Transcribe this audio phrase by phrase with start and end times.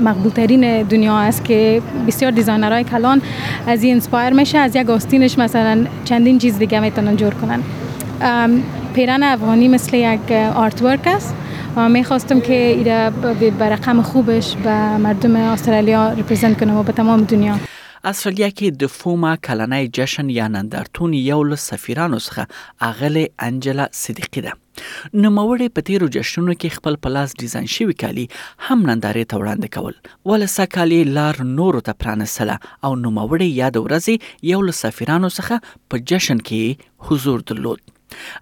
[0.00, 3.22] مقبول ترین دنیا است که بسیار دیزاینرهای کلان
[3.66, 7.60] از این انسپایر میشه از یک آستینش مثلا چندین چیز دیگه میتونن جور کنن
[8.94, 11.34] پیران افغانی مثل یک آرت ورک است
[11.76, 13.10] و میخواستم که ایره
[13.58, 17.54] به رقم خوبش به مردم استرالیا ریپرزنت کنم و به تمام دنیا
[18.04, 22.40] استرالیا کې د فوما کلنۍ جشن یا یعنی نندرتون یو له سفیرانو څخه
[22.80, 24.52] اغله انجلا صدیقی ده
[25.22, 30.32] نوموړي په تیرو جشنونو کې خپل پلاس ډیزاین شوی کالي هم نندارې ته وړاندې کول
[30.32, 36.04] ولسا کالي لار نورو ته پرانسله او نوموړي یاد ورځي یو له سفیرانو څخه په
[36.12, 37.88] جشن کې حضور درلود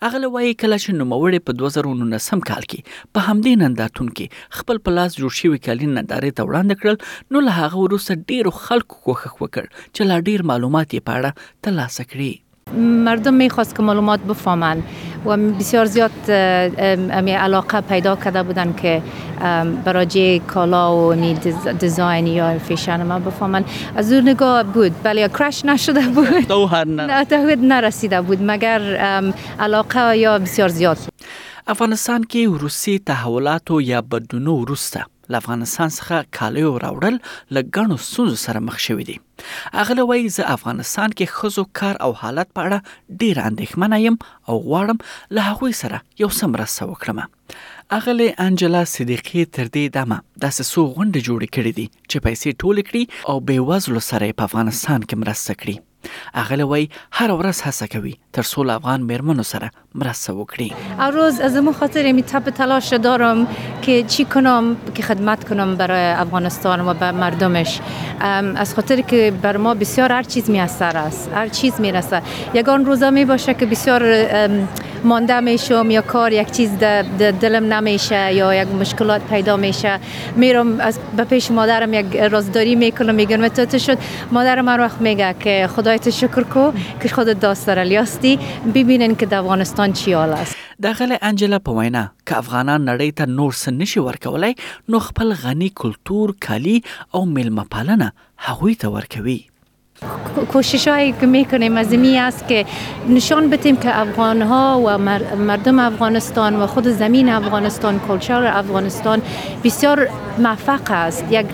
[0.09, 5.14] اغله وایي کله چې نوموړی په 2019 کال کې په همدې ننداتون کې خپل پلاس
[5.20, 9.72] جوړ شوی کالین نندارې ته وړاندې کړل نو له هغه وروسته ډیرو خلکو کوښښ وکړ
[9.97, 12.34] چې لا ډیر معلومات یې پاړه ترلاسه کړي
[12.76, 14.82] مردم میخواست که معلومات بفهمند
[15.26, 19.02] و بسیار زیاد امی علاقه پیدا کرده بودن که
[19.84, 21.14] براجه کالا و
[21.78, 23.64] دیزاین یا فیشن ما بفهمن
[23.96, 26.84] از اون نگاه بود بله کرش نشده بود توهر
[27.54, 28.80] نرسیده بود مگر
[29.60, 30.98] علاقه یا بسیار زیاد
[31.66, 32.48] افغانستان کې
[33.06, 37.16] تحولات و یا بدونو وروسته له افغانستان څخه کالیو راوړل
[37.56, 39.16] لګڼو سوز سره مخ شوې دي
[39.84, 44.16] اغله وایي زه افغانستان کې خزو کار او حالت په اړه ډیر اندېښمن یم
[44.49, 45.03] او غواړم
[45.39, 47.25] له هغه سره یو څه مرسته وکړم
[47.97, 52.84] اغله انجلا صدیقی تر دې دمه داسې سو غونډه جوړ کړې دي چې پیسې ټول
[52.89, 55.77] کړي او بې وزلو سره په افغانستان کې مرسته کړي
[56.34, 59.71] هغه وای هر ورځ هڅه کوي تر څو افغان میرمنو سره
[60.03, 60.72] مرسته وکړي
[61.19, 63.47] روز از مو خاطر می یعنی تب تلاش دارم
[63.83, 67.81] که چی کنم که خدمت کنم برای افغانستان و به مردمش
[68.56, 72.22] از خاطر که بر ما بسیار هر چیز اثر است هر چیز میرسه
[72.55, 74.03] یگان روزا می باشه که بسیار
[75.04, 80.00] مانده میشم یا کار یک چیز در دلم نمیشه یا یک مشکلات پیدا میشه
[80.36, 83.98] میرم از به پیش مادرم یک رازداری میکنم میگم تو تو شد
[84.32, 86.72] مادرم هر وقت میگه که خدای تو شکر کو
[87.03, 88.38] که خودت داست داره لیاستی
[88.75, 93.26] ببینن که در افغانستان چی حال است داخل انجلا په وینا ک افغانان نړۍ ته
[93.26, 94.54] نور څه نشي ورکولای
[94.88, 96.82] نو خپل غني کلتور کالي
[97.12, 99.44] او میلمه پالنه هغوی ته ورکوي
[100.53, 102.64] کوشش هایی که میکنیم از است که
[103.09, 104.98] نشان بتیم که افغان ها و
[105.36, 109.22] مردم افغانستان و خود زمین افغانستان کلچار افغانستان
[109.64, 111.47] بسیار موفق است یک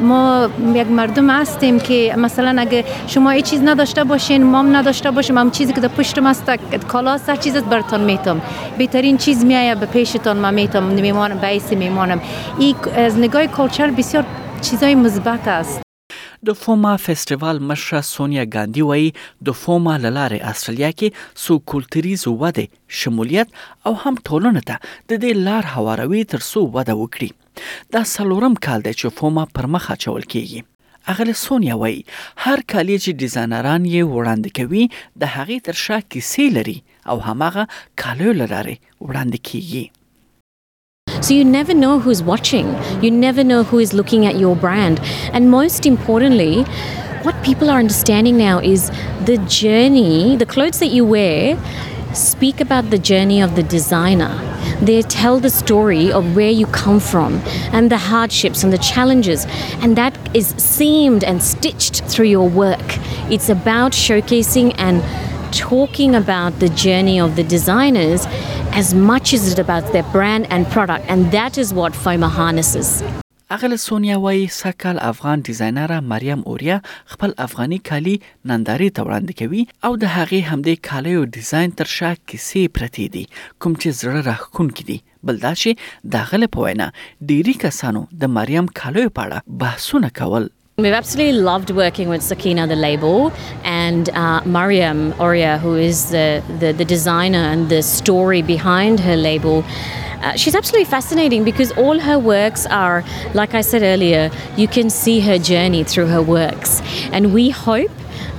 [0.00, 5.38] ما یک مردم هستیم که مثلا اگه شما این چیز نداشته باشین هم نداشته باشیم
[5.38, 5.90] هم چیزی که در
[6.22, 6.50] ما است
[6.88, 8.40] کالا هر چیز برتون میتم
[8.78, 12.20] بهترین چیز میایه به پیشتون ما میتم میمانم بایسی میمانم
[12.58, 14.24] این از نگاه کلچر بسیار
[14.60, 15.85] چیزای مثبت است
[16.46, 19.06] د فوما فېسټیوال مشره سونیا ګاندی وایي
[19.48, 21.08] د فوما لاره استرالیا کې
[21.44, 22.64] سو کلتوريز وده
[22.98, 23.48] شمولیت
[23.90, 24.76] او هم ټولنه ته
[25.10, 27.30] د دې لار هواروي تر سو وده وکړي
[27.96, 30.60] دا سلورم کال دی چې فوما پر مخ اچول کیږي
[31.16, 32.00] اغله سونیا وایي
[32.46, 36.78] هر کالج ډیزاینران یې وړاندې کوي د هغې تر شا کیسې لري
[37.10, 37.66] او هماغه
[38.06, 39.84] کالو لري وړاندې کیږي
[41.26, 42.68] So you never know who's watching,
[43.02, 45.00] you never know who is looking at your brand.
[45.32, 46.62] And most importantly,
[47.24, 48.92] what people are understanding now is
[49.24, 51.58] the journey, the clothes that you wear
[52.14, 54.32] speak about the journey of the designer.
[54.80, 57.42] They tell the story of where you come from
[57.74, 59.46] and the hardships and the challenges,
[59.82, 62.86] and that is seamed and stitched through your work.
[63.32, 65.02] It's about showcasing and
[65.52, 68.26] talking about the journey of the designers
[68.80, 72.90] as much as it about their brand and product and that is what FOMA harnesses.
[73.50, 76.78] اغل سونیا وای سکل افغان ډیزاینر مریم اوریا
[77.12, 78.14] خپل افغاني کالي
[78.50, 83.22] ننداري ته وړاندې کوي او د هغه همدې کالیو ډیزاین تر شا کیسې پرتی دي
[83.60, 84.98] کوم چې زړه راخون کړي
[85.30, 86.90] بلدا چې داخله پوینا
[87.30, 92.66] ډيري کسانو د مریم کالیو په اړه بحثونه کول We've absolutely loved working with Sakina,
[92.66, 93.32] the label,
[93.64, 99.16] and uh, Mariam Oria, who is the, the, the, designer and the story behind her
[99.16, 99.64] label.
[100.20, 103.02] Uh, she's absolutely fascinating because all her works are,
[103.32, 106.82] like I said earlier, you can see her journey through her works.
[107.10, 107.90] And we hope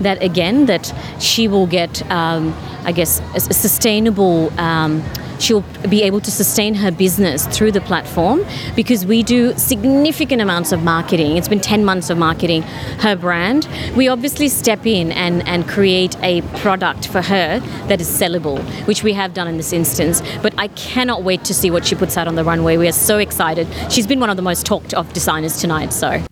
[0.01, 2.53] that, again, that she will get, um,
[2.83, 4.51] I guess, a, sustainable.
[4.61, 5.01] Um,
[5.41, 8.45] she'll be able to sustain her business through the platform
[8.75, 11.37] because we do significant amounts of marketing.
[11.37, 12.61] It's been 10 months of marketing
[13.01, 13.67] her brand.
[13.95, 19.03] We obviously step in and, and create a product for her that is sellable, which
[19.03, 20.21] we have done in this instance.
[20.41, 22.77] But I cannot wait to see what she puts out on the runway.
[22.77, 23.67] We are so excited.
[23.91, 26.23] She's been one of the most talked of designers tonight, so.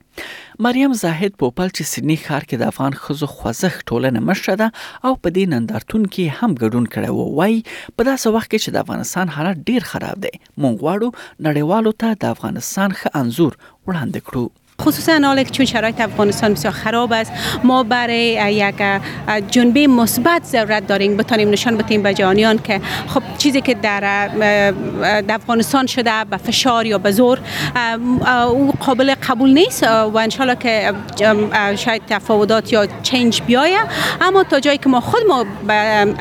[0.63, 4.67] مریم زاهد پوپل چې سیدنی ښار کې د افغان خزو خوځښت ټولنه مشره ده
[5.05, 7.55] او په دې نندارتون کې هم ګډون کړی و وای
[7.95, 11.09] په داسې وخت کې چې د افغانستان حالت ډیر خراب دی مونږ غواړو
[11.47, 13.53] نړیوالو ته د افغانستان ښه انزور
[13.87, 14.45] وړاندې کړو
[14.81, 17.31] خصوصا حالا که چون شرایط افغانستان بسیار خراب است
[17.63, 18.23] ما برای
[18.53, 18.75] یک
[19.51, 24.29] جنبه مثبت ضرورت داریم بتانیم نشان بتیم به جانیان که خب چیزی که در
[25.29, 27.39] افغانستان شده به فشار یا به زور
[28.51, 30.93] او قابل قبول نیست و انشالله که
[31.75, 33.77] شاید تفاوتات یا چنج بیایه
[34.21, 35.45] اما تا جایی که ما خود ما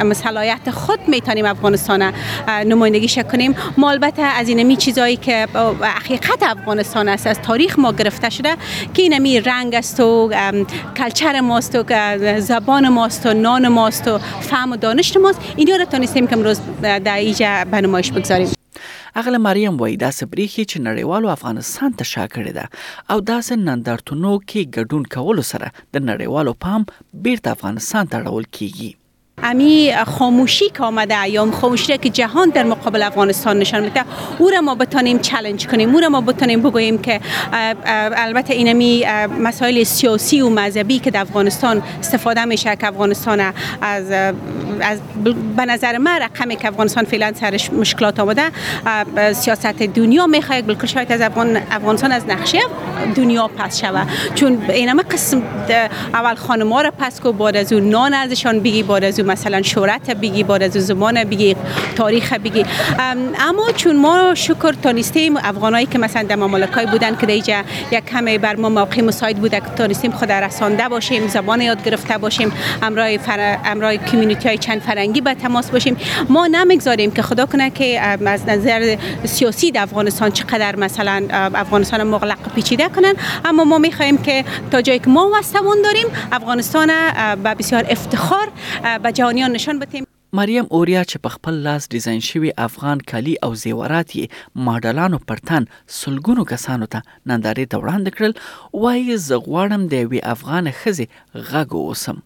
[0.02, 2.12] به صلاحیت خود میتونیم افغانستان
[2.48, 5.46] نمایندگی کنیم ما البته از اینمی چیزایی که
[5.82, 8.56] حقیقت افغانستان است از تاریخ ما گرفته شده شده
[8.94, 10.30] که این امی رنگ است و
[10.96, 15.84] کلچر ماست و زبان ماست و نان ماست و فهم و دانش ماست اینها را
[15.84, 18.48] تانستیم که امروز در ایجا به نمایش بگذاریم
[19.16, 22.68] اغله مریم وای دا سبریخي چې نړیوالو افغانستان ته شا کړې ده
[23.10, 29.03] او داسې نندارتونو کې ګډون کولو سره د نړیوالو پام بیرته افغانستان ته راول کیږي
[29.44, 34.04] امی خاموشی که آمده یا خاموشی که جهان در مقابل افغانستان نشان میده
[34.38, 37.20] او را ما بتانیم چلنج کنیم او را ما بتانیم بگوییم که
[38.16, 39.04] البته اینمی
[39.38, 44.10] مسائل سیاسی و مذهبی که در افغانستان استفاده میشه که افغانستان از
[44.80, 44.98] از
[45.56, 48.42] به نظر من رقم که افغانستان فعلا سرش مشکلات آمده
[49.32, 51.20] سیاست دنیا میخواد بلکه شاید از
[51.70, 52.58] افغانستان از نقشه
[53.16, 54.02] دنیا پس شوه
[54.34, 55.42] چون اینم قسم
[56.14, 60.42] اول خانم را پس کو بعد از نان ازشان بگی بعد از مثلا شورت بگی
[60.42, 61.56] بار از زمان بگی
[61.96, 62.64] تاریخ بگی
[63.40, 67.58] اما چون ما شکر تانستیم افغانایی که مثلا در مملکای بودن که دیجا
[67.90, 72.18] یک کمی بر ما موقع مساعد بوده که تانستیم خود رسانده باشیم زبان یاد گرفته
[72.18, 72.52] باشیم
[72.82, 73.58] امرای فر...
[73.64, 75.96] امرای کمیونیتی های چند فرنگی به تماس باشیم
[76.28, 82.38] ما نمیگذاریم که خدا کنه که از نظر سیاسی در افغانستان چقدر مثلا افغانستان مغلق
[82.54, 83.14] پیچیده کنن
[83.44, 86.90] اما ما میخواهیم که تا جایی ما وستوان داریم افغانستان
[87.44, 88.48] به بسیار افتخار
[89.02, 90.04] به جهانیان نشان بتیم
[90.36, 95.66] مریم اوریا چې په خپل لاس ډیزاین شوی افغان کالي او زیورات یې ماډلانو پرتن
[96.00, 101.74] سلګونو کسانو ته نندارې ته وړاندې کړل وایي زه غواړم د وی افغان خزي غږ
[101.84, 102.20] اوسم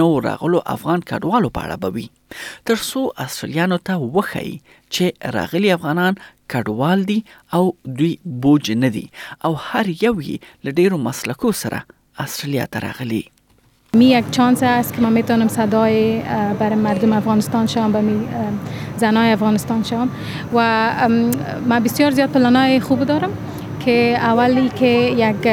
[0.00, 6.20] نو راغلو افغان کډوالو په اړه بوي تر څو استرالیانو ته وخی چې راغلي افغانان
[6.52, 7.18] کډوال دي
[7.58, 7.62] او
[8.00, 8.12] دوی
[8.46, 9.04] بوج نه دي
[9.48, 11.78] او هر یو یې له ډیرو مسلکو سره
[12.24, 13.20] استرالیا ته راغلي
[14.00, 16.02] می یک چانس است که من میتونم صدای
[16.58, 18.02] برای مردم افغانستان شم و
[19.04, 20.08] زنای افغانستان شم
[20.54, 20.58] و
[21.72, 23.32] من بسیار زیاد پلانای خوب دارم
[23.84, 23.96] که
[24.32, 24.92] اولی که
[25.22, 25.48] یک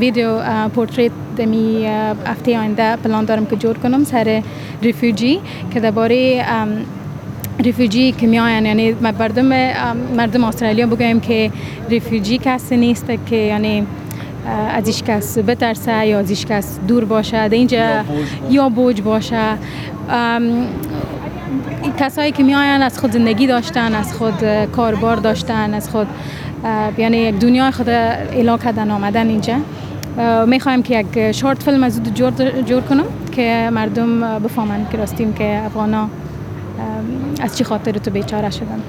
[0.00, 0.34] ویدیو
[0.74, 1.86] پورتریت دمی
[2.26, 4.42] هفته آینده پلان دارم که جور کنم سر
[4.82, 5.38] ریفیوجی
[5.74, 6.20] که درباره
[7.64, 9.44] ریفیوجی که میاین یعنی مردم
[10.16, 11.50] مردم استرالیا بگویم که
[11.90, 13.86] ریفیوجی کسی نیست که یعنی
[14.76, 17.78] از ایش کس بترسه یا از ایش کس دور باشه اینجا
[18.50, 19.40] یا بوج باشه
[22.00, 24.34] کسایی که میاین از خود زندگی داشتن از خود
[24.76, 26.06] کاربار داشتن از خود
[26.98, 29.54] یعنی یک دنیای خود ایلا کردن آمدن اینجا
[30.60, 32.32] خواهم که یک شارت فلم از جور,
[32.66, 36.08] جور کنم که مردم بفهمند که راستیم که افغانا
[37.40, 38.82] از چی خاطر تو بیچاره شدن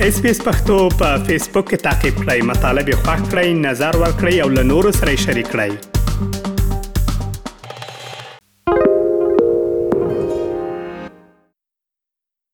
[0.00, 4.12] اس پی اس پښتو په فیسبوک کې تعقیب کړئ مطلب یې خوښ کړئ نظر ور
[4.20, 5.72] کړئ او له نورو سره شریک کړئ